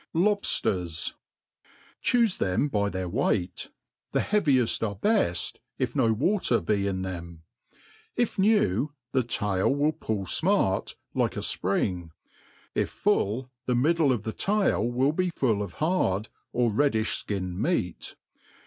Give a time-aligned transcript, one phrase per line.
[0.15, 1.13] Lohjlers.
[2.01, 3.69] CHUSE them by their weight;
[4.13, 7.43] the heavieft are beft, if no water be in them:
[8.15, 12.09] if new, the tail will pull fmart, like a fpring;
[12.73, 17.27] if full, the middle of the tail will be full of hard, or redd ilh
[17.27, 18.15] (kin ned meat.